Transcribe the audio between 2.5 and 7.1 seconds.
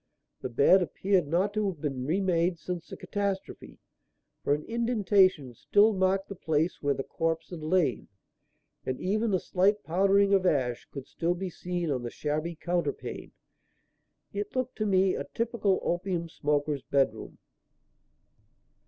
since the catastrophe, for an indentation still marked the place where the